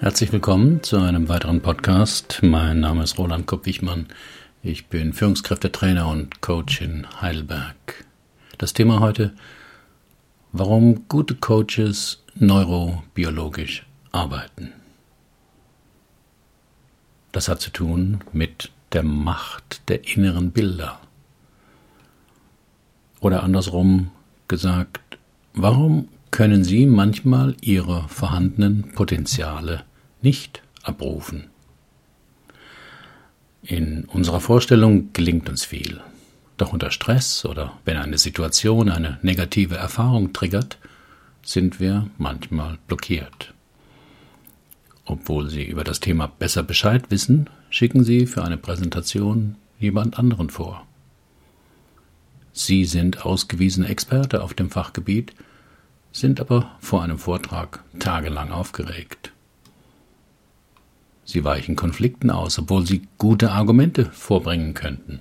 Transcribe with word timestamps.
Herzlich 0.00 0.30
willkommen 0.30 0.80
zu 0.84 0.98
einem 0.98 1.28
weiteren 1.28 1.60
Podcast. 1.60 2.38
Mein 2.42 2.78
Name 2.78 3.02
ist 3.02 3.18
Roland 3.18 3.46
Kopp-Wichmann. 3.48 4.06
Ich 4.62 4.86
bin 4.86 5.12
Führungskräftetrainer 5.12 6.06
und 6.06 6.40
Coach 6.40 6.80
in 6.80 7.04
Heidelberg. 7.20 8.04
Das 8.58 8.72
Thema 8.74 9.00
heute, 9.00 9.34
warum 10.52 11.08
gute 11.08 11.34
Coaches 11.34 12.22
neurobiologisch 12.36 13.86
arbeiten. 14.12 14.72
Das 17.32 17.48
hat 17.48 17.60
zu 17.60 17.70
tun 17.70 18.20
mit 18.32 18.70
der 18.92 19.02
Macht 19.02 19.88
der 19.88 20.06
inneren 20.06 20.52
Bilder. 20.52 21.00
Oder 23.18 23.42
andersrum 23.42 24.12
gesagt, 24.46 25.18
warum 25.54 26.06
können 26.30 26.62
Sie 26.62 26.86
manchmal 26.86 27.56
Ihre 27.60 28.06
vorhandenen 28.08 28.92
Potenziale 28.92 29.87
nicht 30.22 30.62
abrufen? 30.82 31.50
In 33.62 34.04
unserer 34.06 34.40
Vorstellung 34.40 35.12
gelingt 35.12 35.48
uns 35.48 35.64
viel. 35.64 36.00
Doch 36.56 36.72
unter 36.72 36.90
Stress 36.90 37.44
oder 37.44 37.78
wenn 37.84 37.96
eine 37.96 38.18
Situation 38.18 38.88
eine 38.88 39.18
negative 39.22 39.76
Erfahrung 39.76 40.32
triggert, 40.32 40.78
sind 41.42 41.80
wir 41.80 42.08
manchmal 42.18 42.78
blockiert. 42.86 43.54
Obwohl 45.04 45.48
Sie 45.48 45.64
über 45.64 45.84
das 45.84 46.00
Thema 46.00 46.26
besser 46.26 46.62
Bescheid 46.62 47.10
wissen, 47.10 47.48
schicken 47.70 48.04
Sie 48.04 48.26
für 48.26 48.44
eine 48.44 48.58
Präsentation 48.58 49.56
jemand 49.78 50.18
anderen 50.18 50.50
vor. 50.50 50.86
Sie 52.52 52.84
sind 52.84 53.24
ausgewiesener 53.24 53.88
Experte 53.88 54.42
auf 54.42 54.52
dem 54.52 54.68
Fachgebiet, 54.68 55.32
sind 56.12 56.40
aber 56.40 56.76
vor 56.80 57.02
einem 57.02 57.18
Vortrag 57.18 57.84
tagelang 57.98 58.50
aufgeregt. 58.50 59.32
Sie 61.30 61.44
weichen 61.44 61.76
Konflikten 61.76 62.30
aus, 62.30 62.58
obwohl 62.58 62.86
sie 62.86 63.02
gute 63.18 63.50
Argumente 63.50 64.06
vorbringen 64.06 64.72
könnten. 64.72 65.20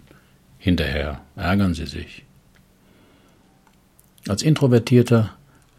Hinterher 0.58 1.20
ärgern 1.36 1.74
sie 1.74 1.86
sich. 1.86 2.24
Als 4.26 4.42
Introvertierter 4.42 5.32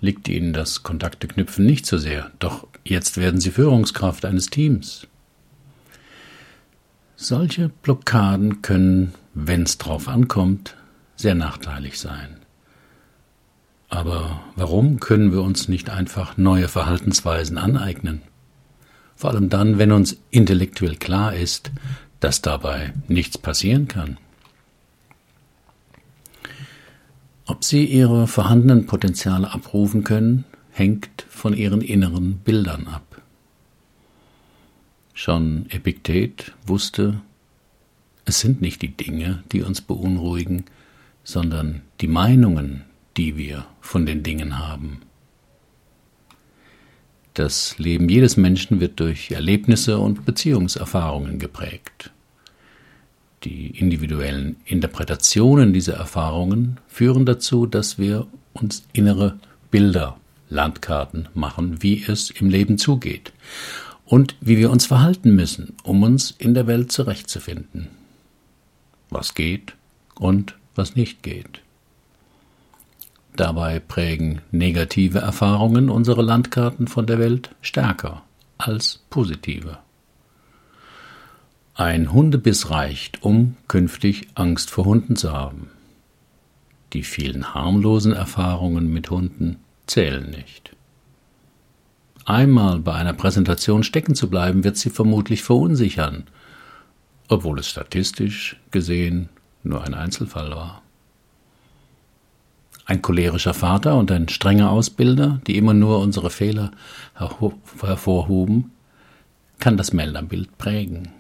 liegt 0.03 0.29
Ihnen 0.29 0.53
das 0.53 0.83
Kontakteknüpfen 0.83 1.65
nicht 1.65 1.87
so 1.87 1.97
sehr, 1.97 2.31
doch 2.41 2.67
jetzt 2.85 3.17
werden 3.17 3.41
Sie 3.41 3.51
Führungskraft 3.51 4.27
eines 4.27 4.51
Teams. 4.51 5.07
Solche 7.17 7.71
Blockaden 7.71 8.61
können, 8.61 9.15
wenn 9.33 9.63
es 9.63 9.79
drauf 9.79 10.09
ankommt, 10.09 10.77
sehr 11.17 11.37
nachteilig 11.37 11.99
sein. 11.99 12.37
Aber 13.89 14.43
warum 14.57 15.01
können 15.01 15.33
wir 15.33 15.41
uns 15.41 15.69
nicht 15.69 15.89
einfach 15.89 16.37
neue 16.37 16.69
Verhaltensweisen 16.69 17.57
aneignen? 17.57 18.21
Vor 19.19 19.31
allem 19.31 19.49
dann, 19.49 19.79
wenn 19.79 19.91
uns 19.91 20.17
intellektuell 20.31 20.95
klar 20.95 21.35
ist, 21.35 21.73
dass 22.21 22.41
dabei 22.41 22.93
nichts 23.09 23.37
passieren 23.37 23.89
kann. 23.89 24.17
Ob 27.45 27.65
Sie 27.65 27.85
Ihre 27.85 28.29
vorhandenen 28.29 28.87
Potenziale 28.87 29.53
abrufen 29.53 30.05
können, 30.05 30.45
hängt 30.71 31.27
von 31.29 31.53
Ihren 31.53 31.81
inneren 31.81 32.39
Bildern 32.39 32.87
ab. 32.87 33.21
Schon 35.15 35.67
Epiktet 35.69 36.55
wusste, 36.65 37.21
es 38.25 38.39
sind 38.39 38.61
nicht 38.61 38.83
die 38.83 38.97
Dinge, 38.97 39.43
die 39.51 39.63
uns 39.63 39.81
beunruhigen, 39.81 40.67
sondern 41.25 41.83
die 42.01 42.07
Meinungen, 42.07 42.85
die 43.17 43.37
wir 43.37 43.67
von 43.81 44.07
den 44.07 44.23
Dingen 44.23 44.61
haben. 44.61 45.01
Das 47.39 47.79
Leben 47.79 48.09
jedes 48.09 48.37
Menschen 48.37 48.81
wird 48.81 48.99
durch 48.99 49.31
Erlebnisse 49.31 50.01
und 50.01 50.27
Beziehungserfahrungen 50.27 51.39
geprägt. 51.39 52.11
Die 53.45 53.79
individuellen 53.79 54.57
Interpretationen 54.65 55.73
dieser 55.73 55.95
Erfahrungen 55.95 56.79
führen 56.89 57.27
dazu, 57.27 57.67
dass 57.67 57.97
wir 57.97 58.27
uns 58.55 58.83
innere 58.93 59.39
Bilder, 59.71 60.17
Landkarten 60.51 61.29
machen, 61.33 61.81
wie 61.81 62.03
es 62.03 62.31
im 62.31 62.51
Leben 62.51 62.77
zugeht 62.77 63.33
und 64.05 64.35
wie 64.41 64.57
wir 64.59 64.73
uns 64.73 64.87
verhalten 64.87 65.37
müssen, 65.37 65.77
um 65.85 66.03
uns 66.03 66.33
in 66.39 66.55
der 66.55 66.67
Welt 66.67 66.91
zurechtzufinden. 66.91 67.87
Was 69.11 69.35
geht 69.35 69.77
und 70.17 70.57
was 70.75 70.97
nicht 70.97 71.23
geht. 71.23 71.61
Dabei 73.39 73.79
prägen 73.79 74.41
negative 74.51 75.21
Erfahrungen 75.21 75.91
unsere 75.91 76.23
Landkarten 76.23 76.89
von 76.89 77.07
der 77.07 77.21
Welt 77.21 77.55
stärker 77.61 78.25
als 78.59 79.05
positive. 79.11 79.79
Ein 81.77 82.13
Hundebiss 82.13 82.71
reicht, 82.71 83.23
um 83.23 83.57
künftig 83.69 84.27
Angst 84.35 84.71
vor 84.71 84.87
Hunden 84.87 85.15
zu 85.15 85.33
haben. 85.33 85.71
Die 86.93 87.05
vielen 87.05 87.55
harmlosen 87.55 88.13
Erfahrungen 88.13 88.93
mit 88.93 89.09
Hunden 89.09 89.59
zählen 89.87 90.29
nicht. 90.31 90.75
Einmal 92.25 92.81
bei 92.81 92.95
einer 92.95 93.13
Präsentation 93.13 93.85
stecken 93.85 94.17
zu 94.17 94.29
bleiben, 94.29 94.65
wird 94.65 94.79
sie 94.79 94.91
vermutlich 94.91 95.45
verunsichern, 95.45 96.25
obwohl 97.29 97.61
es 97.61 97.69
statistisch 97.69 98.57
gesehen 98.73 99.29
nur 99.63 99.85
ein 99.85 99.95
Einzelfall 99.95 100.51
war. 100.51 100.83
Ein 102.89 103.03
cholerischer 103.03 103.53
Vater 103.53 103.97
und 103.97 104.11
ein 104.11 104.31
strenger 104.31 104.71
Ausbilder, 104.71 105.43
die 105.47 105.59
immer 105.59 105.75
nur 105.75 106.01
unsere 106.01 106.31
Fehler 106.31 106.71
hervorhoben, 107.15 108.73
kann 109.59 109.77
das 109.77 109.93
Melderbild 109.93 110.57
prägen. 110.57 111.11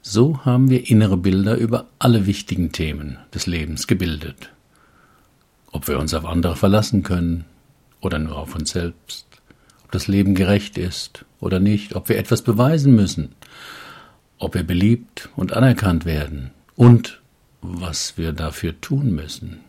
So 0.00 0.42
haben 0.46 0.70
wir 0.70 0.88
innere 0.88 1.18
Bilder 1.18 1.56
über 1.58 1.88
alle 1.98 2.24
wichtigen 2.24 2.72
Themen 2.72 3.18
des 3.34 3.46
Lebens 3.46 3.86
gebildet. 3.86 4.48
Ob 5.70 5.86
wir 5.86 5.98
uns 5.98 6.14
auf 6.14 6.24
andere 6.24 6.56
verlassen 6.56 7.02
können 7.02 7.44
oder 8.00 8.18
nur 8.18 8.38
auf 8.38 8.54
uns 8.54 8.70
selbst, 8.70 9.26
ob 9.84 9.92
das 9.92 10.08
Leben 10.08 10.34
gerecht 10.34 10.78
ist 10.78 11.26
oder 11.40 11.60
nicht, 11.60 11.94
ob 11.94 12.08
wir 12.08 12.16
etwas 12.16 12.40
beweisen 12.40 12.94
müssen, 12.94 13.34
ob 14.38 14.54
wir 14.54 14.62
beliebt 14.62 15.28
und 15.36 15.52
anerkannt 15.52 16.06
werden 16.06 16.52
und 16.74 17.20
was 17.60 18.16
wir 18.16 18.32
dafür 18.32 18.80
tun 18.80 19.14
müssen. 19.14 19.60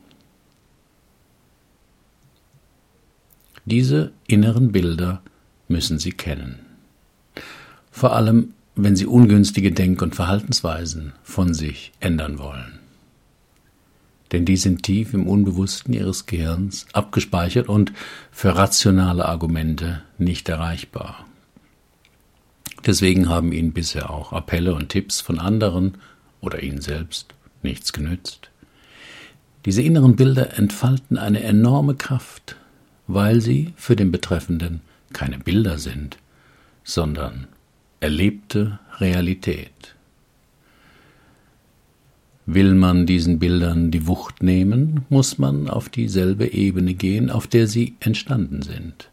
Diese 3.66 4.12
inneren 4.28 4.72
Bilder 4.72 5.22
müssen 5.68 6.00
Sie 6.00 6.12
kennen. 6.12 6.60
Vor 7.92 8.14
allem 8.14 8.54
wenn 8.76 8.96
sie 8.96 9.06
ungünstige 9.06 9.72
Denk- 9.72 10.02
und 10.02 10.16
Verhaltensweisen 10.16 11.14
von 11.24 11.54
sich 11.54 11.94
ändern 12.00 12.40
wollen. 12.40 12.80
Denn 14.32 14.44
die 14.44 14.58
sind 14.58 14.84
tief 14.84 15.14
im 15.14 15.28
Unbewussten 15.28 15.94
ihres 15.94 16.26
Gehirns 16.26 16.86
abgespeichert 16.94 17.70
und 17.70 17.94
für 18.32 18.56
rationale 18.56 19.26
Argumente 19.26 20.02
nicht 20.18 20.50
erreichbar. 20.50 21.26
Deswegen 22.86 23.30
haben 23.30 23.54
ihnen 23.54 23.72
bisher 23.72 24.10
auch 24.10 24.34
Appelle 24.34 24.76
und 24.76 24.90
Tipps 24.90 25.22
von 25.22 25.40
anderen 25.40 25.98
oder 26.42 26.62
ihnen 26.62 26.82
selbst 26.82 27.34
nichts 27.64 27.94
genützt. 27.94 28.50
Diese 29.66 29.82
inneren 29.82 30.16
Bilder 30.16 30.58
entfalten 30.58 31.18
eine 31.18 31.42
enorme 31.42 31.96
Kraft, 31.96 32.58
weil 33.08 33.42
sie 33.42 33.74
für 33.76 33.96
den 33.96 34.12
Betreffenden 34.12 34.82
keine 35.14 35.40
Bilder 35.40 35.78
sind, 35.78 36.18
sondern 36.84 37.48
erlebte 38.00 38.80
Realität. 39.00 39.96
Will 42.46 42.76
man 42.76 43.08
diesen 43.08 43.40
Bildern 43.40 43.90
die 43.90 44.06
Wucht 44.06 44.44
nehmen, 44.44 45.06
muss 45.10 45.40
man 45.40 45.68
auf 45.68 45.90
dieselbe 45.90 46.54
Ebene 46.54 46.94
gehen, 46.94 47.32
auf 47.32 47.48
der 47.48 47.68
sie 47.68 47.96
entstanden 48.00 48.62
sind. 48.62 49.10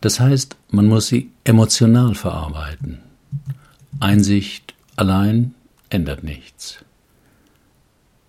Das 0.00 0.18
heißt, 0.18 0.56
man 0.70 0.86
muss 0.86 1.06
sie 1.06 1.30
emotional 1.44 2.16
verarbeiten. 2.16 2.98
Einsicht 4.00 4.74
allein 4.96 5.54
ändert 5.90 6.24
nichts. 6.24 6.84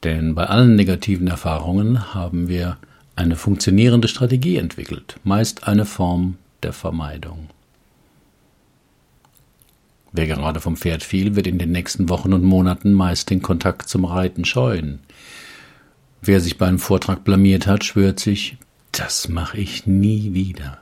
Denn 0.03 0.35
bei 0.35 0.45
allen 0.45 0.75
negativen 0.75 1.27
Erfahrungen 1.27 2.13
haben 2.13 2.47
wir 2.47 2.77
eine 3.15 3.35
funktionierende 3.35 4.07
Strategie 4.07 4.57
entwickelt, 4.57 5.17
meist 5.23 5.67
eine 5.67 5.85
Form 5.85 6.37
der 6.63 6.73
Vermeidung. 6.73 7.49
Wer 10.11 10.27
gerade 10.27 10.59
vom 10.59 10.77
Pferd 10.77 11.03
fiel, 11.03 11.35
wird 11.35 11.47
in 11.47 11.57
den 11.57 11.71
nächsten 11.71 12.07
Wochen 12.09 12.33
und 12.33 12.43
Monaten 12.43 12.93
meist 12.93 13.29
den 13.29 13.41
Kontakt 13.41 13.89
zum 13.89 14.05
Reiten 14.05 14.45
scheuen. 14.45 14.99
Wer 16.21 16.39
sich 16.39 16.57
beim 16.57 16.77
Vortrag 16.79 17.23
blamiert 17.23 17.65
hat, 17.65 17.83
schwört 17.83 18.19
sich, 18.19 18.57
das 18.91 19.27
mache 19.27 19.57
ich 19.57 19.87
nie 19.87 20.33
wieder. 20.33 20.77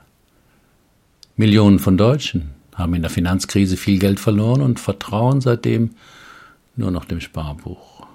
Millionen 1.36 1.78
von 1.78 1.96
Deutschen 1.96 2.50
haben 2.74 2.94
in 2.94 3.02
der 3.02 3.10
Finanzkrise 3.10 3.76
viel 3.76 3.98
Geld 3.98 4.20
verloren 4.20 4.60
und 4.60 4.78
vertrauen 4.78 5.40
seitdem 5.40 5.90
nur 6.76 6.90
noch 6.90 7.06
dem 7.06 7.20
Sparbuch. 7.20 8.06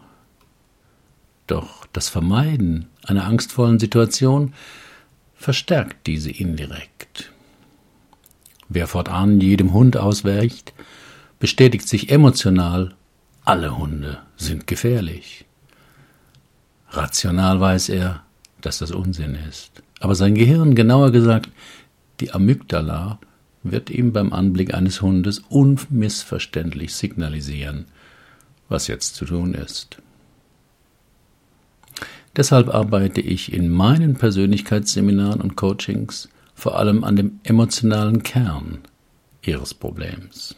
Doch 1.48 1.86
das 1.94 2.10
Vermeiden 2.10 2.88
einer 3.06 3.26
angstvollen 3.26 3.80
Situation 3.80 4.54
verstärkt 5.36 6.08
diese 6.08 6.30
indirekt. 6.30 7.32
Wer 8.70 8.88
fortan 8.88 9.40
jedem 9.40 9.72
Hund 9.72 9.96
ausweicht, 9.96 10.74
bestätigt 11.40 11.88
sich 11.88 12.12
emotional, 12.12 12.96
alle 13.46 13.78
Hunde 13.78 14.20
sind 14.36 14.68
gefährlich. 14.68 15.46
Rational 16.90 17.60
weiß 17.62 17.90
er, 17.90 18.24
dass 18.60 18.80
das 18.80 18.92
Unsinn 18.92 19.36
ist. 19.48 19.72
Aber 20.00 20.16
sein 20.16 20.36
Gehirn, 20.36 20.76
genauer 20.76 21.12
gesagt, 21.12 21.50
die 22.20 22.32
Amygdala, 22.32 23.20
wird 23.64 23.90
ihm 23.90 24.12
beim 24.12 24.34
Anblick 24.34 24.74
eines 24.74 25.02
Hundes 25.02 25.40
unmissverständlich 25.40 26.94
signalisieren, 26.94 27.86
was 28.68 28.88
jetzt 28.88 29.16
zu 29.16 29.26
tun 29.26 29.54
ist. 29.54 30.02
Deshalb 32.38 32.74
arbeite 32.74 33.19
ich 33.19 33.51
in 33.51 33.69
meinen 33.69 34.13
Persönlichkeitsseminaren 34.13 35.42
und 35.42 35.56
Coachings 35.56 36.30
vor 36.54 36.78
allem 36.78 37.04
an 37.04 37.16
dem 37.16 37.39
emotionalen 37.44 38.22
Kern 38.22 38.80
ihres 39.42 39.74
Problems. 39.74 40.56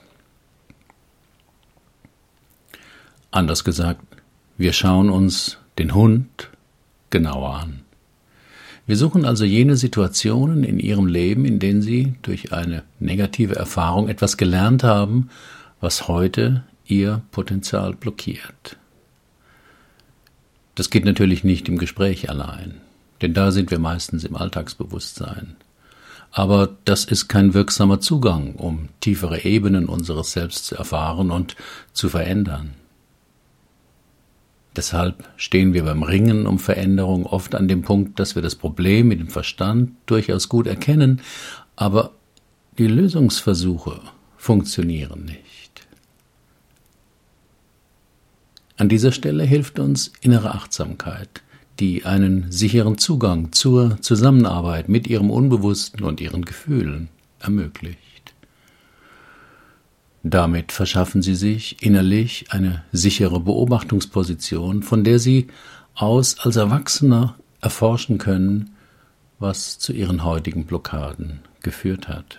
Anders 3.31 3.63
gesagt, 3.63 4.01
wir 4.57 4.73
schauen 4.73 5.09
uns 5.09 5.57
den 5.77 5.95
Hund 5.95 6.49
genauer 7.11 7.55
an. 7.55 7.81
Wir 8.85 8.97
suchen 8.97 9.23
also 9.23 9.45
jene 9.45 9.77
Situationen 9.77 10.63
in 10.65 10.79
ihrem 10.79 11.07
Leben, 11.07 11.45
in 11.45 11.59
denen 11.59 11.81
sie 11.81 12.15
durch 12.23 12.51
eine 12.51 12.83
negative 12.99 13.55
Erfahrung 13.55 14.09
etwas 14.09 14.35
gelernt 14.35 14.83
haben, 14.83 15.29
was 15.79 16.07
heute 16.09 16.63
ihr 16.85 17.21
Potenzial 17.31 17.93
blockiert. 17.93 18.77
Das 20.75 20.89
geht 20.89 21.05
natürlich 21.05 21.43
nicht 21.43 21.67
im 21.67 21.77
Gespräch 21.77 22.29
allein, 22.29 22.75
denn 23.21 23.33
da 23.33 23.51
sind 23.51 23.71
wir 23.71 23.79
meistens 23.79 24.23
im 24.23 24.35
Alltagsbewusstsein. 24.35 25.55
Aber 26.31 26.77
das 26.85 27.05
ist 27.05 27.27
kein 27.27 27.53
wirksamer 27.53 27.99
Zugang, 27.99 28.55
um 28.55 28.89
tiefere 29.01 29.43
Ebenen 29.43 29.87
unseres 29.87 30.31
Selbst 30.31 30.65
zu 30.65 30.75
erfahren 30.75 31.31
und 31.31 31.55
zu 31.93 32.09
verändern. 32.09 32.75
Deshalb 34.75 35.27
stehen 35.35 35.73
wir 35.73 35.83
beim 35.83 36.03
Ringen 36.03 36.45
um 36.45 36.59
Veränderung 36.59 37.25
oft 37.25 37.55
an 37.55 37.67
dem 37.67 37.81
Punkt, 37.81 38.19
dass 38.19 38.35
wir 38.35 38.41
das 38.41 38.55
Problem 38.55 39.07
mit 39.07 39.19
dem 39.19 39.27
Verstand 39.27 39.91
durchaus 40.05 40.47
gut 40.47 40.67
erkennen, 40.67 41.21
aber 41.75 42.11
die 42.77 42.87
Lösungsversuche 42.87 43.99
funktionieren 44.37 45.25
nicht. 45.25 45.87
An 48.79 48.87
dieser 48.87 49.11
Stelle 49.11 49.43
hilft 49.43 49.77
uns 49.77 50.13
innere 50.21 50.55
Achtsamkeit, 50.55 51.43
die 51.81 52.05
einen 52.05 52.49
sicheren 52.49 52.97
Zugang 52.97 53.51
zur 53.51 54.01
Zusammenarbeit 54.01 54.87
mit 54.87 55.05
ihrem 55.05 55.31
Unbewussten 55.31 56.05
und 56.05 56.21
ihren 56.21 56.45
Gefühlen 56.45 57.09
ermöglicht. 57.41 58.33
Damit 60.23 60.71
verschaffen 60.71 61.21
sie 61.21 61.35
sich 61.35 61.83
innerlich 61.83 62.45
eine 62.51 62.85
sichere 62.93 63.41
Beobachtungsposition, 63.41 64.81
von 64.81 65.03
der 65.03 65.19
sie 65.19 65.47
aus 65.93 66.39
als 66.39 66.55
Erwachsener 66.55 67.35
erforschen 67.59 68.17
können, 68.17 68.69
was 69.39 69.77
zu 69.77 69.91
ihren 69.91 70.23
heutigen 70.23 70.65
Blockaden 70.65 71.39
geführt 71.63 72.07
hat. 72.07 72.37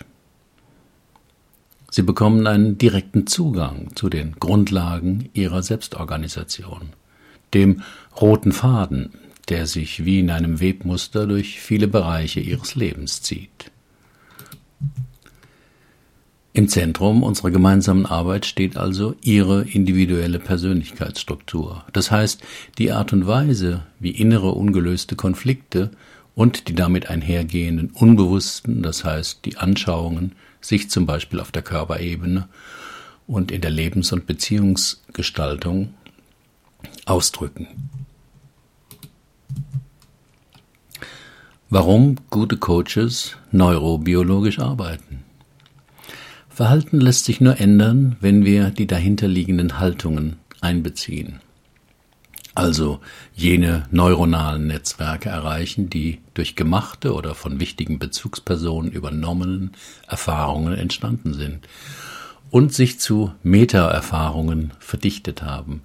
Sie 1.90 2.02
bekommen 2.02 2.46
einen 2.46 2.78
direkten 2.78 3.26
Zugang 3.26 3.88
zu 3.96 4.08
den 4.08 4.36
Grundlagen 4.38 5.28
ihrer 5.34 5.62
Selbstorganisation, 5.62 6.90
dem 7.52 7.82
roten 8.20 8.52
Faden, 8.52 9.10
der 9.48 9.66
sich 9.66 10.04
wie 10.04 10.20
in 10.20 10.30
einem 10.30 10.60
Webmuster 10.60 11.26
durch 11.26 11.60
viele 11.60 11.88
Bereiche 11.88 12.38
ihres 12.38 12.76
Lebens 12.76 13.22
zieht. 13.22 13.72
Im 16.52 16.68
Zentrum 16.68 17.22
unserer 17.22 17.50
gemeinsamen 17.50 18.06
Arbeit 18.06 18.44
steht 18.44 18.76
also 18.76 19.14
Ihre 19.22 19.62
individuelle 19.62 20.40
Persönlichkeitsstruktur. 20.40 21.84
Das 21.92 22.10
heißt, 22.10 22.42
die 22.78 22.90
Art 22.90 23.12
und 23.12 23.28
Weise, 23.28 23.84
wie 24.00 24.10
innere 24.10 24.50
ungelöste 24.52 25.14
Konflikte 25.14 25.92
und 26.34 26.66
die 26.66 26.74
damit 26.74 27.08
einhergehenden 27.08 27.90
unbewussten, 27.92 28.82
das 28.82 29.04
heißt 29.04 29.44
die 29.44 29.58
Anschauungen, 29.58 30.32
sich 30.60 30.90
zum 30.90 31.06
Beispiel 31.06 31.40
auf 31.40 31.52
der 31.52 31.62
Körperebene 31.62 32.48
und 33.26 33.50
in 33.50 33.60
der 33.60 33.70
Lebens- 33.70 34.12
und 34.12 34.26
Beziehungsgestaltung 34.26 35.94
ausdrücken. 37.06 37.68
Warum 41.68 42.16
gute 42.30 42.56
Coaches 42.56 43.36
neurobiologisch 43.52 44.58
arbeiten? 44.58 45.22
Verhalten 46.48 47.00
lässt 47.00 47.26
sich 47.26 47.40
nur 47.40 47.60
ändern, 47.60 48.16
wenn 48.20 48.44
wir 48.44 48.70
die 48.70 48.88
dahinterliegenden 48.88 49.78
Haltungen 49.78 50.36
einbeziehen. 50.60 51.40
Also 52.54 53.00
jene 53.32 53.84
neuronalen 53.90 54.66
Netzwerke 54.66 55.28
erreichen, 55.28 55.88
die 55.88 56.18
durch 56.34 56.56
gemachte 56.56 57.14
oder 57.14 57.34
von 57.34 57.60
wichtigen 57.60 57.98
Bezugspersonen 57.98 58.90
übernommenen 58.90 59.72
Erfahrungen 60.08 60.74
entstanden 60.74 61.32
sind 61.32 61.68
und 62.50 62.74
sich 62.74 62.98
zu 62.98 63.32
Meta-Erfahrungen 63.44 64.72
verdichtet 64.80 65.42
haben, 65.42 65.82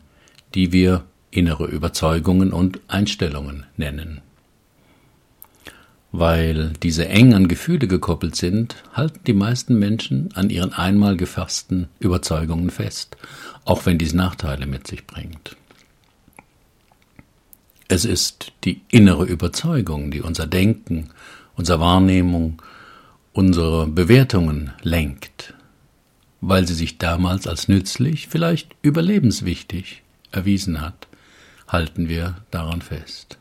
die 0.55 0.71
wir 0.71 1.03
innere 1.29 1.65
Überzeugungen 1.65 2.51
und 2.51 2.79
Einstellungen 2.87 3.65
nennen. 3.77 4.21
Weil 6.11 6.71
diese 6.81 7.09
eng 7.09 7.33
an 7.33 7.49
Gefühle 7.49 7.87
gekoppelt 7.87 8.37
sind, 8.37 8.77
halten 8.93 9.19
die 9.27 9.33
meisten 9.33 9.77
Menschen 9.77 10.29
an 10.33 10.49
ihren 10.49 10.73
einmal 10.73 11.17
gefassten 11.17 11.89
Überzeugungen 11.99 12.69
fest, 12.69 13.17
auch 13.65 13.85
wenn 13.85 13.97
dies 13.97 14.13
Nachteile 14.13 14.65
mit 14.65 14.87
sich 14.87 15.05
bringt. 15.05 15.57
Es 17.87 18.03
ist 18.03 18.51
die 18.63 18.81
innere 18.89 19.25
Überzeugung, 19.25 20.09
die 20.09 20.21
unser 20.21 20.47
Denken, 20.47 21.11
unsere 21.55 21.79
Wahrnehmung, 21.79 22.61
unsere 23.31 23.85
Bewertungen 23.85 24.71
lenkt, 24.81 25.53
weil 26.41 26.67
sie 26.67 26.73
sich 26.73 26.97
damals 26.97 27.47
als 27.47 27.67
nützlich, 27.67 28.27
vielleicht 28.27 28.75
überlebenswichtig 28.81 30.01
erwiesen 30.31 30.81
hat, 30.81 31.07
halten 31.67 32.09
wir 32.09 32.37
daran 32.49 32.81
fest. 32.81 33.37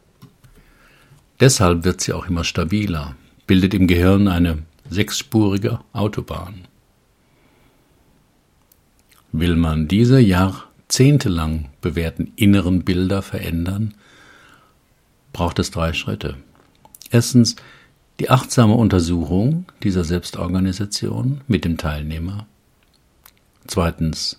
Deshalb 1.41 1.85
wird 1.85 2.03
sie 2.03 2.13
auch 2.13 2.27
immer 2.27 2.45
stabiler, 2.45 3.17
bildet 3.47 3.73
im 3.73 3.87
Gehirn 3.87 4.29
eine 4.29 4.59
sechsspurige 4.91 5.81
Autobahn. 5.93 6.67
Will 9.33 9.57
man 9.57 9.89
diese 9.89 10.21
jahrzehntelang 10.21 11.71
bewährten 11.81 12.33
inneren 12.37 12.85
Bilder 12.85 13.23
verändern, 13.23 13.95
braucht 15.35 15.59
es 15.59 15.71
drei 15.71 15.93
Schritte. 15.93 16.37
Erstens 17.11 17.57
die 18.19 18.31
achtsame 18.31 18.75
Untersuchung 18.75 19.67
dieser 19.83 20.05
Selbstorganisation 20.05 21.43
mit 21.47 21.67
dem 21.67 21.77
Teilnehmer. 21.77 22.47
Zweitens 23.67 24.39